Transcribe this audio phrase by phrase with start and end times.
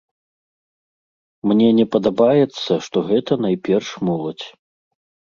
[1.51, 4.47] Мне не падабаецца, што гэта найперш моладзь.